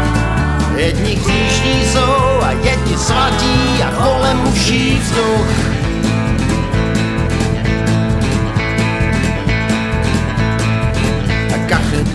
Jedni 0.75 1.15
hříšní 1.15 1.85
jsou 1.85 2.41
a 2.41 2.51
jedni 2.51 2.97
svatí 2.97 3.83
a 3.83 3.91
kolem 3.91 4.47
uší 4.47 4.99
vzduch. 4.99 5.74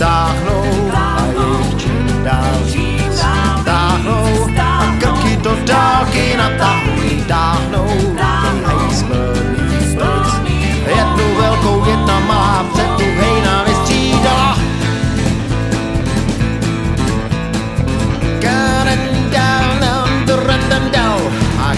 Táhnou 0.01 0.65
a 0.97 1.21
jejich 1.37 1.77
čin 1.77 2.25
dál 2.25 2.57
říct. 2.65 3.25
Táhnou 3.65 4.49
a 4.61 4.97
krky 5.01 5.37
do 5.37 5.57
dálky 5.65 6.37
natahují, 6.37 7.25
táhnou, 7.29 7.87
dělají 8.15 8.95
smrný 8.95 10.61
Jednu 10.97 11.35
velkou, 11.41 11.91
jedna 11.91 12.21
malá, 12.21 12.65
před 12.73 12.89
tu 12.97 13.05
hejna 13.05 13.65
vystřídala 13.65 14.57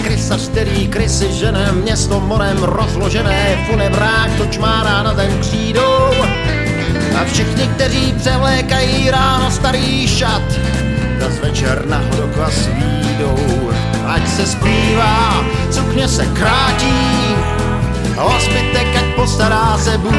krysař, 0.03 0.49
který 0.49 0.87
krysy 0.87 1.33
žene, 1.33 1.71
město 1.71 2.19
morem 2.19 2.57
rozložené, 2.63 3.65
funebrák 3.69 4.37
to 4.37 4.45
čmárá 4.45 5.03
na 5.03 5.13
ten 5.13 5.39
křídou. 5.39 6.42
A 7.21 7.25
všichni, 7.25 7.67
kteří 7.67 8.13
převlékají 8.17 9.11
ráno 9.11 9.51
starý 9.51 10.07
šat, 10.07 10.41
zas 11.19 11.39
večer 11.39 11.85
na 11.87 11.97
hodokvas 11.97 12.67
výjdou. 12.67 13.71
Ať 14.05 14.29
se 14.29 14.45
zpívá, 14.45 15.45
cukně 15.71 16.07
se 16.07 16.25
krátí, 16.25 17.35
hospitek, 18.17 18.95
ať 18.95 19.05
postará 19.15 19.77
se 19.77 19.97
Bůh. 19.97 20.13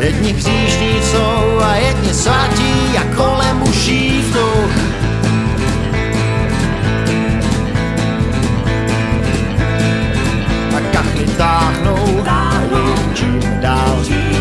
Jedni 0.00 0.34
příšní 0.34 1.02
jsou 1.02 1.60
a 1.62 1.74
jedni 1.74 2.14
svatí 2.14 2.98
a 2.98 3.16
kolem 3.16 3.62
uší 3.62 4.20
vzduch. 4.20 4.72
A 10.76 10.80
kachly 10.92 11.24
táhnou, 11.24 12.22
táhnou 12.24 12.94
čím 13.14 13.40
dál 13.60 14.00
krky 14.08 14.39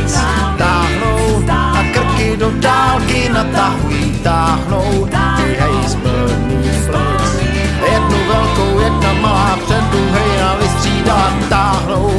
do 2.40 2.52
dálky 2.52 3.30
natahují, 3.30 4.12
táhnou 4.24 5.08
ty 5.36 5.44
hej 5.60 5.88
z 5.88 5.96
plných 5.96 6.88
plic. 6.88 7.52
Jednu 7.92 8.18
velkou, 8.28 8.80
jedna 8.80 9.14
malá 9.14 9.60
před 9.66 9.84
druhej 9.92 10.42
a 10.42 10.56
vystřídá 10.56 11.34
táhnou 11.50 12.12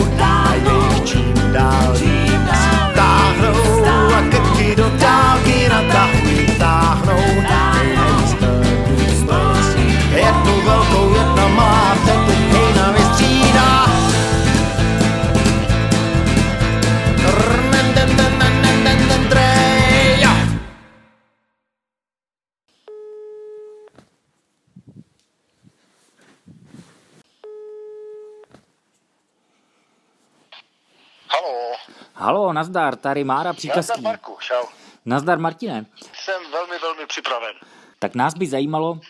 Halo, 32.21 32.53
nazdar, 32.53 32.97
tady 32.97 33.25
Mára 33.25 33.53
Příkazký. 33.53 33.93
Nazdar 33.93 34.03
Marku, 34.03 34.39
čau. 34.41 34.67
Nazdar 35.05 35.39
Martine. 35.39 35.87
Jsem 36.15 36.51
velmi, 36.51 36.79
velmi 36.79 37.07
připraven. 37.07 37.57
Tak 37.99 38.15
nás 38.15 38.35
by 38.35 38.47
zajímalo, 38.47 39.01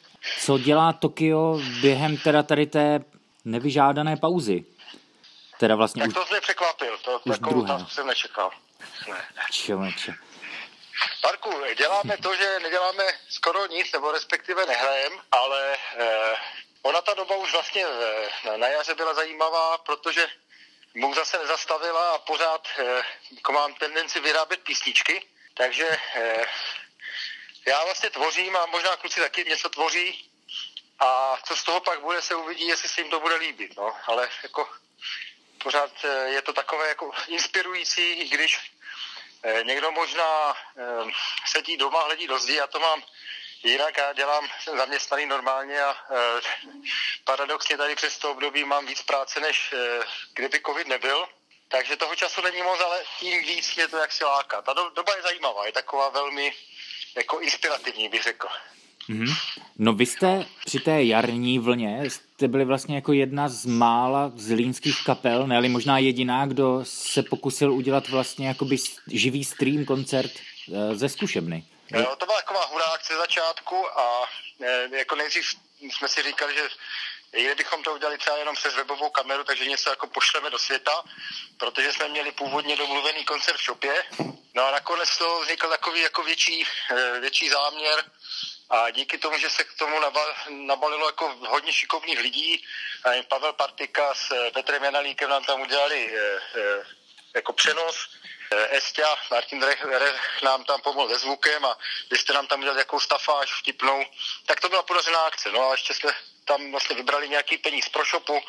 co 0.41 0.59
dělá 0.59 0.93
Tokio 0.93 1.61
během 1.81 2.17
teda 2.17 2.43
tady 2.43 2.67
té 2.67 3.01
nevyžádané 3.45 4.17
pauzy. 4.17 4.65
Teda 5.59 5.77
vlastně 5.77 6.03
Tak 6.03 6.15
to 6.15 6.25
jsi 6.25 6.33
mě 6.33 6.41
překvapil, 6.41 6.99
to, 7.05 7.21
už 7.25 7.39
takovou 7.39 7.51
druhé. 7.51 7.75
otázku 7.75 7.91
jsem 7.91 8.07
nečekal. 8.07 8.51
Ne, 9.09 9.17
čověče. 9.51 10.15
Marku, 11.25 11.51
děláme 11.79 12.17
to, 12.23 12.37
že 12.37 12.59
neděláme 12.63 13.05
skoro 13.29 13.67
nic, 13.67 13.93
nebo 13.93 14.13
respektive 14.13 14.67
nehrajem, 14.67 15.13
ale 15.31 15.77
eh, 15.97 16.35
ona 16.83 17.01
ta 17.01 17.15
doba 17.15 17.37
už 17.37 17.53
vlastně 17.53 17.85
eh, 17.87 18.59
na 18.59 18.67
jaře 18.69 18.95
byla 18.95 19.15
zajímavá, 19.15 19.79
protože 19.79 20.27
Mouza 20.95 21.25
se 21.25 21.39
nezastavila 21.39 22.11
a 22.11 22.19
pořád 22.19 22.69
eh, 22.79 23.03
jako 23.31 23.53
mám 23.53 23.75
tendenci 23.75 24.21
vyrábět 24.21 24.61
písničky, 24.61 25.29
takže 25.55 25.99
eh, 26.15 26.47
já 27.67 27.85
vlastně 27.85 28.11
tvořím 28.11 28.57
a 28.57 28.67
možná 28.67 28.97
kluci 28.97 29.21
taky 29.21 29.45
něco 29.45 29.69
tvoří 29.69 30.31
a 30.99 31.39
co 31.45 31.57
z 31.57 31.63
toho 31.63 31.81
pak 31.81 32.01
bude, 32.01 32.23
se 32.23 32.35
uvidí, 32.35 32.67
jestli 32.67 32.89
se 32.89 33.01
jim 33.01 33.11
to 33.11 33.21
bude 33.21 33.35
líbit, 33.35 33.77
no, 33.77 33.97
ale 34.07 34.29
jako 34.43 34.69
pořád 35.63 35.93
eh, 36.05 36.29
je 36.29 36.43
to 36.43 36.53
takové 36.53 36.89
jako 36.89 37.11
inspirující, 37.29 38.13
i 38.13 38.29
když 38.29 38.73
někdo 39.63 39.91
možná 39.91 40.57
sedí 41.47 41.77
doma, 41.77 42.03
hledí 42.03 42.27
do 42.27 42.39
zdi, 42.39 42.55
já 42.55 42.67
to 42.67 42.81
mám 42.81 43.03
jinak, 43.63 43.99
já 43.99 44.13
dělám, 44.13 44.49
zaměstnaný 44.77 45.27
normálně 45.27 45.81
a 45.81 45.97
eh, 46.11 46.41
paradoxně 47.25 47.77
tady 47.77 47.95
přes 47.95 48.19
to 48.19 48.31
období 48.31 48.65
mám 48.65 48.87
víc 48.87 49.03
práce, 49.03 49.41
než 49.41 49.73
eh, 49.73 50.05
kdyby 50.35 50.61
covid 50.67 50.89
nebyl, 50.89 51.27
takže 51.69 51.97
toho 51.97 52.17
času 52.17 52.41
není 52.43 52.63
moc, 52.63 52.81
ale 52.81 52.99
tím 53.21 53.43
víc 53.43 53.77
mě 53.77 53.89
to 53.89 53.97
jaksi 53.97 54.25
láká. 54.25 54.63
Ta 54.63 54.73
do, 54.73 54.91
doba 54.91 55.17
je 55.17 55.23
zajímavá, 55.23 55.67
je 55.67 55.73
taková 55.73 56.09
velmi 56.09 56.53
jako 57.17 57.39
inspirativní, 57.39 58.09
bych 58.09 58.23
řekl. 58.23 58.49
Mhm. 59.09 59.27
No 59.79 59.93
vy 59.93 60.07
jste 60.07 60.47
při 60.65 60.79
té 60.79 61.03
jarní 61.03 61.59
vlně, 61.59 62.11
jste 62.11 62.49
byli 62.49 62.65
vlastně 62.65 62.95
jako 62.95 63.13
jedna 63.13 63.49
z 63.49 63.67
mála 63.67 64.33
zlínských 64.35 65.05
kapel, 65.05 65.47
ne 65.47 65.69
možná 65.69 65.99
jediná, 65.99 66.47
kdo 66.47 66.81
se 66.85 67.23
pokusil 67.23 67.73
udělat 67.73 68.09
vlastně 68.09 68.49
jakoby 68.49 68.77
živý 69.07 69.45
stream 69.45 69.85
koncert 69.85 70.31
eh, 70.33 70.95
ze 70.95 71.09
zkušebny. 71.09 71.65
Jo, 71.91 72.17
to 72.19 72.27
byla 72.27 72.39
taková 72.39 72.67
začátku 73.31 73.99
a 73.99 74.29
e, 74.61 74.89
jako 74.99 75.15
nejdřív 75.15 75.45
jsme 75.81 76.09
si 76.09 76.23
říkali, 76.23 76.55
že 76.55 76.69
kdybychom 77.31 77.83
to 77.83 77.95
udělali 77.95 78.19
třeba 78.19 78.37
jenom 78.37 78.57
přes 78.57 78.75
webovou 78.75 79.11
kameru, 79.11 79.45
takže 79.45 79.67
něco 79.67 79.91
jako 79.91 80.07
pošleme 80.07 80.51
do 80.51 80.59
světa, 80.59 81.03
protože 81.57 81.93
jsme 81.93 82.09
měli 82.09 82.33
původně 82.33 82.77
domluvený 82.77 83.25
koncert 83.25 83.57
v 83.57 83.65
shopě. 83.65 84.05
No 84.55 84.67
a 84.67 84.71
nakonec 84.71 85.19
to 85.19 85.41
vznikl 85.41 85.69
takový 85.69 86.01
jako 86.01 86.23
větší, 86.23 86.67
e, 86.91 87.21
větší 87.21 87.49
záměr 87.49 88.05
a 88.71 88.91
díky 88.91 89.19
tomu, 89.19 89.39
že 89.39 89.51
se 89.51 89.65
k 89.65 89.75
tomu 89.79 90.01
naba- 90.01 90.35
nabalilo 90.49 91.07
jako 91.07 91.35
hodně 91.49 91.73
šikovných 91.73 92.19
lidí, 92.19 92.65
Pavel 93.29 93.53
Partika 93.53 94.15
s 94.15 94.31
e, 94.31 94.51
Petrem 94.51 94.85
Janalíkem 94.85 95.31
nám 95.31 95.45
tam 95.45 95.61
udělali 95.61 96.15
jako 97.35 97.53
přenos, 97.53 97.97
Eh, 98.15 98.20
Estia, 98.71 99.07
Martin 99.31 99.63
Rech, 99.63 99.85
Rech 99.85 100.43
nám 100.45 100.65
tam 100.65 100.81
pomohl 100.81 101.09
se 101.09 101.19
zvukem 101.19 101.65
a 101.65 101.79
vy 102.11 102.19
jste 102.19 102.33
nám 102.33 102.47
tam 102.47 102.59
udělali 102.61 102.79
jakou 102.81 103.01
stafáž 103.01 103.61
vtipnou, 103.61 104.05
tak 104.47 104.61
to 104.61 104.69
byla 104.69 104.83
podařená 104.83 105.19
akce. 105.19 105.53
No 105.53 105.69
a 105.69 105.73
ještě 105.73 105.95
jsme 105.95 106.11
tam 106.45 106.71
vlastně 106.71 106.97
vybrali 106.97 107.29
nějaký 107.29 107.59
peníz 107.59 107.89
pro 107.89 108.05
shopu, 108.05 108.41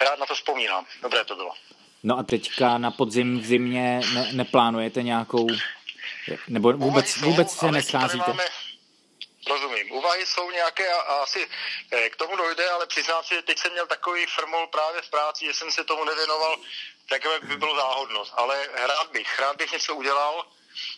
rád 0.00 0.18
na 0.18 0.26
to 0.26 0.34
vzpomínám. 0.34 0.86
Dobré 1.02 1.24
to 1.24 1.36
bylo. 1.36 1.52
No 2.02 2.18
a 2.18 2.22
teďka 2.22 2.78
na 2.78 2.90
podzim 2.90 3.40
v 3.40 3.44
zimě 3.46 4.00
ne, 4.14 4.28
neplánujete 4.32 5.02
nějakou, 5.02 5.46
nebo 6.48 6.72
vůbec, 6.72 7.16
vůbec 7.16 7.52
se 7.52 7.70
nescházíte? 7.72 8.24
to 8.24 8.30
nemáme- 8.30 8.63
Rozumím. 9.46 9.92
Úvahy 9.92 10.26
jsou 10.26 10.50
nějaké 10.50 10.92
a, 10.92 11.00
a 11.00 11.22
asi 11.22 11.48
eh, 11.90 12.10
k 12.10 12.16
tomu 12.16 12.36
dojde, 12.36 12.70
ale 12.70 12.86
přiznám 12.86 13.24
si, 13.24 13.34
že 13.34 13.42
teď 13.42 13.58
jsem 13.58 13.72
měl 13.72 13.86
takový 13.86 14.26
frmol 14.26 14.66
právě 14.66 15.02
v 15.02 15.10
práci, 15.10 15.44
že 15.44 15.54
jsem 15.54 15.72
se 15.72 15.84
tomu 15.84 16.04
nevěnoval, 16.04 16.56
tak 17.08 17.24
jak 17.24 17.44
by 17.44 17.56
bylo 17.56 17.76
záhodnost. 17.76 18.32
Ale 18.36 18.68
rád 18.72 19.10
bych, 19.10 19.38
rád 19.38 19.56
bych 19.56 19.72
něco 19.72 19.94
udělal, 19.94 20.46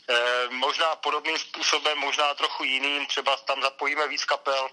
eh, 0.08 0.48
možná 0.48 0.96
podobným 0.96 1.38
způsobem, 1.38 1.98
možná 1.98 2.34
trochu 2.34 2.64
jiným, 2.64 3.06
třeba 3.06 3.36
tam 3.36 3.62
zapojíme 3.62 4.08
víc 4.08 4.24
kapel, 4.24 4.70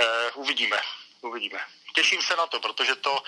eh, 0.00 0.30
uvidíme, 0.34 0.80
uvidíme. 1.20 1.60
Těším 1.94 2.22
se 2.22 2.36
na 2.36 2.46
to, 2.46 2.60
protože 2.60 2.94
to 2.94 3.22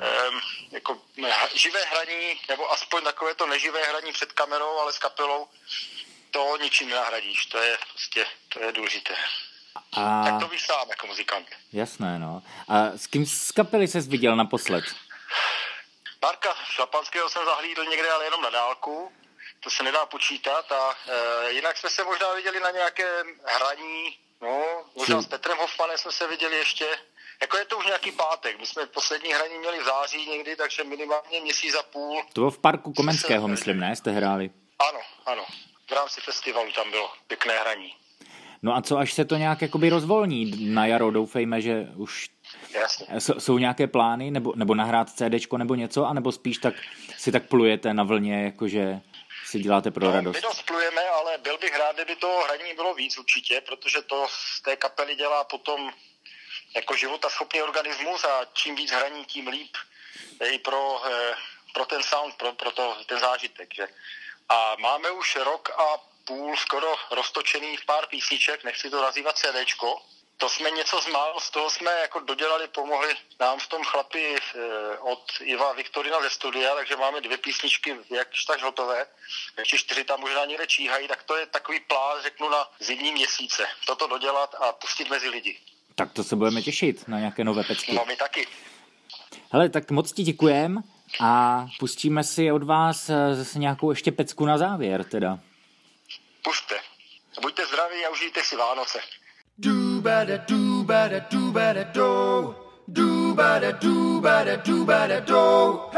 eh, 0.00 0.30
jako 0.70 1.00
eh, 1.26 1.48
živé 1.54 1.84
hraní, 1.84 2.40
nebo 2.48 2.72
aspoň 2.72 3.04
takové 3.04 3.34
to 3.34 3.46
neživé 3.46 3.84
hraní 3.84 4.12
před 4.12 4.32
kamerou, 4.32 4.78
ale 4.78 4.92
s 4.92 4.98
kapelou, 4.98 5.48
to 6.30 6.56
ničím 6.62 6.88
nenahradíš, 6.88 7.46
to 7.46 7.58
je 7.58 7.78
prostě, 7.92 8.26
to 8.48 8.60
je 8.62 8.72
důležité. 8.72 9.14
A 9.92 10.24
Tak 10.24 10.40
to 10.40 10.48
víš 10.48 10.66
sám 10.66 10.88
jako 10.90 11.06
muzikant. 11.06 11.46
jasné, 11.72 12.18
no. 12.18 12.42
A 12.68 12.84
s 12.96 13.06
kým 13.06 13.26
z 13.26 13.50
kapely 13.52 13.88
ses 13.88 14.08
viděl 14.08 14.36
naposled? 14.36 14.84
Marka 16.22 16.54
Šlapanského 16.64 17.28
jsem 17.30 17.44
zahlídl 17.44 17.84
někde, 17.84 18.10
ale 18.10 18.24
jenom 18.24 18.42
na 18.42 18.50
dálku, 18.50 19.12
to 19.60 19.70
se 19.70 19.82
nedá 19.82 20.06
počítat 20.06 20.72
a 20.72 20.94
e, 21.08 21.52
jinak 21.52 21.76
jsme 21.78 21.90
se 21.90 22.04
možná 22.04 22.34
viděli 22.34 22.60
na 22.60 22.70
nějaké 22.70 23.22
hraní, 23.44 24.18
no, 24.42 24.62
možná 24.96 25.22
s 25.22 25.26
Petrem 25.26 25.58
Hoffmanem 25.58 25.98
jsme 25.98 26.12
se 26.12 26.26
viděli 26.28 26.56
ještě, 26.56 26.86
jako 27.40 27.56
je 27.56 27.64
to 27.64 27.78
už 27.78 27.86
nějaký 27.86 28.12
pátek, 28.12 28.60
my 28.60 28.66
jsme 28.66 28.86
poslední 28.86 29.32
hraní 29.32 29.58
měli 29.58 29.80
v 29.80 29.84
září 29.84 30.30
někdy, 30.30 30.56
takže 30.56 30.84
minimálně 30.84 31.40
měsíc 31.40 31.74
a 31.74 31.82
půl, 31.82 32.22
To 32.32 32.40
bylo 32.40 32.50
v 32.50 32.58
parku 32.58 32.92
Komenského, 32.92 33.48
myslím, 33.48 33.80
ne? 33.80 33.96
Jste 33.96 34.10
hráli. 34.10 34.50
ano, 34.90 35.00
ano, 35.26 35.46
v 35.90 35.92
rámci 35.92 36.20
festivalu 36.20 36.72
tam 36.72 36.90
bylo 36.90 37.12
pěkné 37.26 37.58
hraní, 37.60 37.94
No 38.62 38.76
a 38.76 38.82
co, 38.82 38.98
až 38.98 39.12
se 39.12 39.24
to 39.24 39.36
nějak 39.36 39.62
jakoby 39.62 39.88
rozvolní 39.90 40.64
na 40.74 40.86
jaro, 40.86 41.10
doufejme, 41.10 41.60
že 41.60 41.86
už 41.96 42.28
jasně. 42.74 43.06
jsou, 43.38 43.58
nějaké 43.58 43.86
plány, 43.86 44.30
nebo, 44.30 44.52
nebo 44.56 44.74
nahrát 44.74 45.10
CDčko 45.10 45.58
nebo 45.58 45.74
něco, 45.74 46.04
anebo 46.06 46.32
spíš 46.32 46.58
tak 46.58 46.74
si 47.18 47.32
tak 47.32 47.48
plujete 47.48 47.94
na 47.94 48.02
vlně, 48.02 48.44
jakože 48.44 49.00
si 49.46 49.58
děláte 49.58 49.90
pro 49.90 50.06
No, 50.06 50.12
radost. 50.12 50.34
my 50.36 50.40
dost 50.42 50.62
plujeme, 50.62 51.00
ale 51.08 51.38
byl 51.38 51.58
bych 51.58 51.78
rád, 51.78 51.96
kdyby 51.96 52.16
to 52.16 52.40
hraní 52.44 52.74
bylo 52.74 52.94
víc 52.94 53.18
určitě, 53.18 53.60
protože 53.66 54.02
to 54.02 54.26
z 54.30 54.62
té 54.62 54.76
kapely 54.76 55.14
dělá 55.16 55.44
potom 55.44 55.90
jako 56.76 56.96
životaschopný 56.96 57.62
organismus 57.62 58.24
a 58.24 58.44
čím 58.52 58.74
víc 58.76 58.90
hraní, 58.90 59.24
tím 59.24 59.48
líp 59.48 59.76
i 60.52 60.58
pro, 60.58 61.02
eh, 61.06 61.34
pro 61.74 61.84
ten 61.84 62.02
sound, 62.02 62.34
pro, 62.34 62.52
pro 62.52 62.70
to, 62.70 62.96
ten 63.06 63.18
zážitek. 63.20 63.74
Že? 63.74 63.86
A 64.50 64.76
máme 64.80 65.10
už 65.10 65.36
rok 65.36 65.70
a 65.70 65.84
půl 66.24 66.56
skoro 66.56 66.94
roztočených 67.10 67.84
pár 67.84 68.06
písniček, 68.06 68.64
nechci 68.64 68.90
to 68.90 69.02
nazývat 69.02 69.38
CDčko. 69.38 70.02
To 70.36 70.48
jsme 70.48 70.70
něco 70.70 71.00
z 71.00 71.06
málo, 71.06 71.40
z 71.40 71.50
toho 71.50 71.70
jsme 71.70 71.90
jako 72.00 72.20
dodělali, 72.20 72.68
pomohli 72.68 73.14
nám 73.40 73.58
v 73.58 73.66
tom 73.66 73.82
chlapi 73.84 74.36
eh, 74.36 74.98
od 74.98 75.22
Iva 75.40 75.72
Viktorina 75.72 76.22
ze 76.22 76.30
studia, 76.30 76.74
takže 76.74 76.96
máme 76.96 77.20
dvě 77.20 77.38
písničky 77.38 77.96
jakž 78.10 78.44
tak 78.44 78.62
hotové, 78.62 79.06
ještě 79.58 79.78
čtyři 79.78 80.04
tam 80.04 80.20
možná 80.20 80.44
někde 80.44 80.66
číhají, 80.66 81.08
tak 81.08 81.22
to 81.22 81.36
je 81.36 81.46
takový 81.46 81.80
plán, 81.80 82.22
řeknu, 82.22 82.48
na 82.48 82.68
zimní 82.80 83.12
měsíce. 83.12 83.66
Toto 83.86 84.06
dodělat 84.06 84.54
a 84.60 84.72
pustit 84.72 85.10
mezi 85.10 85.28
lidi. 85.28 85.58
Tak 85.94 86.12
to 86.12 86.24
se 86.24 86.36
budeme 86.36 86.62
těšit 86.62 87.08
na 87.08 87.18
nějaké 87.18 87.44
nové 87.44 87.64
pecky. 87.64 87.94
No 87.94 88.04
my 88.06 88.16
taky. 88.16 88.46
Hele, 89.52 89.68
tak 89.68 89.90
moc 89.90 90.12
ti 90.12 90.22
děkujem 90.22 90.82
A 91.20 91.66
pustíme 91.78 92.24
si 92.24 92.52
od 92.52 92.62
vás 92.62 93.10
eh, 93.10 93.34
zase 93.34 93.58
nějakou 93.58 93.90
ještě 93.90 94.12
pecku 94.12 94.46
na 94.46 94.58
závěr 94.58 95.04
teda. 95.04 95.38
Pušte. 96.44 96.74
Buďte 97.42 97.66
zdraví 97.66 98.04
a 98.06 98.10
užijte 98.10 98.40
si 98.44 98.56
Vánoce. 98.56 98.98
Do 99.58 100.00
bada 100.00 100.36
do 100.36 100.84
bada 100.84 101.18
do 101.30 101.38
bada 101.38 101.82
do. 101.82 102.54
Do 102.88 103.34
bada 103.34 103.70
do 103.70 104.20
bada 104.20 104.56
do 104.56 104.84
bada 104.84 105.20
do. 105.20 105.90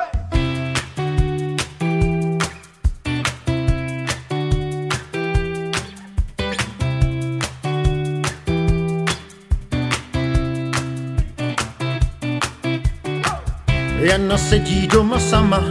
Jana 14.12 14.38
sedí 14.38 14.86
doma 14.86 15.18
sama, 15.18 15.64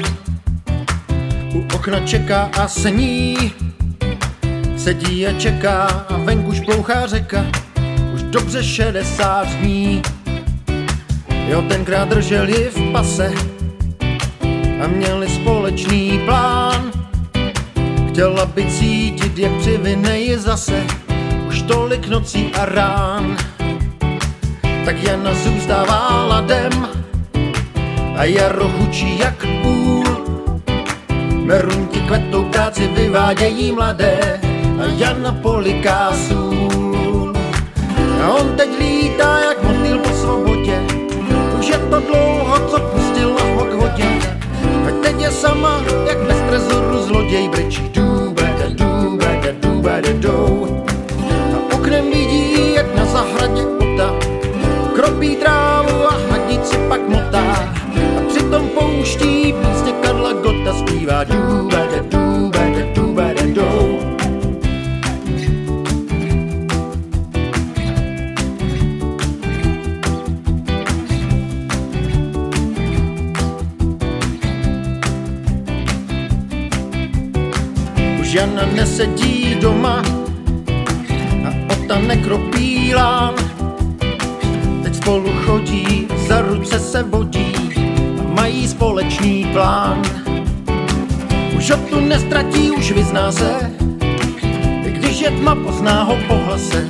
u 1.54 1.62
okna 1.74 2.00
čeká 2.00 2.50
a 2.58 2.68
sní. 2.68 3.54
Sedí 4.78 5.28
a 5.28 5.40
čeká 5.40 5.86
a 6.10 6.18
venku 6.18 6.54
šplouchá 6.54 7.08
řeka, 7.08 7.46
už 8.14 8.24
dobře 8.24 8.64
60 8.64 9.48
dní. 9.48 10.02
Jo, 11.48 11.62
tenkrát 11.62 12.10
držel 12.10 12.50
ji 12.50 12.70
v 12.70 12.92
pase 12.92 13.32
a 14.84 14.88
měli 14.88 15.30
společný 15.30 16.22
plán. 16.26 16.92
Chtěla 18.10 18.46
by 18.46 18.66
cítit, 18.66 19.38
jak 19.38 19.52
přivine 19.52 20.20
ji 20.20 20.38
zase, 20.40 20.84
už 21.48 21.62
tolik 21.62 22.08
nocí 22.08 22.52
a 22.54 22.66
rán. 22.66 23.38
Tak 24.86 25.04
Jana 25.04 25.34
zůstává 25.34 26.26
ladem 26.26 27.01
a 28.22 28.26
jaro 28.26 28.70
chučí 28.70 29.20
jak 29.20 29.46
půl. 29.62 30.06
Merunky 31.44 32.00
kvetou 32.00 32.44
práci 32.44 32.88
vyvádějí 32.88 33.72
mladé 33.72 34.40
a 34.80 34.86
Jana 34.98 35.32
poliká 35.32 36.14
sůl. 36.14 37.34
A 38.24 38.30
on 38.30 38.56
teď 38.56 38.70
lítá 38.80 39.40
jak 39.40 39.64
motýl 39.64 40.00
po 40.00 40.10
svobodě, 40.10 40.82
už 41.60 41.68
je 41.68 41.78
to 41.78 42.00
dlouho, 42.00 42.70
co 42.70 42.80
pustila 42.80 43.44
ho 43.56 43.66
k 43.66 43.74
vodě. 43.74 44.10
A 44.88 44.92
teď 45.04 45.22
je 45.22 45.32
sama, 45.32 45.82
jak 46.08 46.18
bez 46.18 46.38
trezoru 46.50 47.04
zloděj 47.04 47.50
brečí 47.50 47.90
důbede, 47.94 48.70
důbede, 48.70 49.56
důbede, 49.62 50.14
dou. 50.14 50.84
A 51.54 51.74
oknem 51.74 52.06
vidí, 52.06 52.74
jak 52.74 52.96
na 52.96 53.06
zahradě 53.06 53.62
ota 53.66 54.14
kropí 54.96 55.36
trávu 55.36 55.81
Jana 78.34 78.66
nesedí 78.66 79.56
doma 79.60 80.02
a 81.46 81.50
Ota 81.74 82.00
nekropí 82.00 82.96
lán. 82.96 83.36
Teď 84.84 84.96
spolu 84.96 85.32
chodí, 85.46 86.08
za 86.28 86.42
ruce 86.42 86.80
se 86.80 87.04
vodí 87.04 87.52
a 88.20 88.24
mají 88.34 88.68
společný 88.68 89.46
plán. 89.54 90.02
Už 91.58 91.72
ho 91.72 91.78
tu 91.78 92.00
nestratí, 92.00 92.72
už 92.72 92.92
vyzná 92.92 93.32
se, 93.32 93.72
když 94.84 95.20
je 95.20 95.32
tma, 95.32 95.56
pozná 95.56 96.04
ho 96.04 96.18
po 96.28 96.36
hlase. 96.36 96.88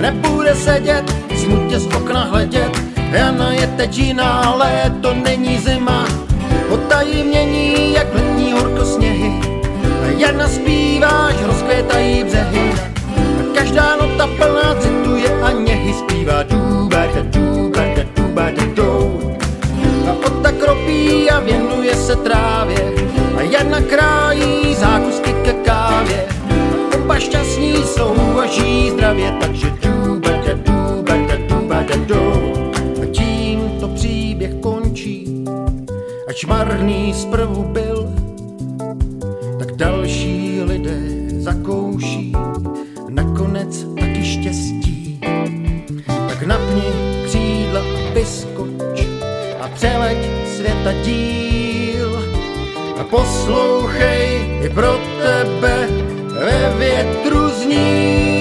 Nebude 0.00 0.54
sedět, 0.54 1.14
smutně 1.36 1.78
z 1.78 1.86
okna 1.86 2.24
hledět, 2.24 2.82
Jana 3.12 3.52
je 3.52 3.66
teď 3.66 3.98
jiná, 3.98 4.54
léto 4.54 5.14
není 5.14 5.58
zima. 5.58 6.06
Otají 6.70 7.22
mění, 7.22 7.92
jak 7.92 8.14
letní 8.14 8.52
horko 8.52 8.84
sněhy, 8.84 9.57
zpívá, 10.48 11.26
až 11.26 11.42
rozkvětají 11.42 12.24
břehy. 12.24 12.72
A 13.16 13.54
každá 13.54 13.96
nota 13.96 14.26
plná 14.26 14.74
cituje 14.74 15.42
a 15.42 15.50
něhy 15.52 15.94
zpívá 15.94 16.42
důbada, 16.42 17.22
důbada, 17.22 18.02
důbada, 18.16 18.62
dou. 18.74 19.20
A 20.08 20.26
Ota 20.26 20.52
kropí 20.52 21.30
a 21.30 21.40
věnuje 21.40 21.94
se 21.94 22.16
trávě 22.16 22.92
a 23.36 23.42
Jana 23.42 23.80
krájí 23.80 24.74
zákusky 24.74 25.32
ke 25.32 25.52
kávě. 25.52 26.26
Oba 26.94 27.18
šťastní 27.18 27.74
jsou 27.84 28.38
a 28.38 28.46
žijí 28.46 28.90
zdravě, 28.90 29.32
takže 29.40 29.72
důbada, 29.82 30.52
důbada, 30.54 31.34
důbada, 31.48 31.94
dou. 32.06 32.52
A 33.02 33.06
tím 33.06 33.70
to 33.80 33.88
příběh 33.88 34.54
končí, 34.60 35.44
ač 36.28 36.44
marný 36.44 37.14
zprvu 37.14 37.62
byl, 37.62 37.97
přeleď 50.68 50.78
světa 50.78 50.92
díl 51.02 52.24
a 53.00 53.04
poslouchej 53.04 54.60
i 54.64 54.68
pro 54.68 55.00
tebe 55.18 55.88
ve 56.28 56.74
větru 56.78 57.48
zní. 57.48 58.37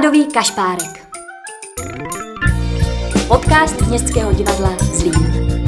Hladový 0.00 0.24
kašpárek. 0.24 1.08
Podcast 3.28 3.80
Městského 3.80 4.32
divadla 4.32 4.76
Zlín. 4.78 5.59